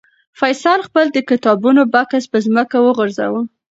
[0.39, 3.41] فیصل خپل د کتابونو بکس په ځمکه وغورځاوه.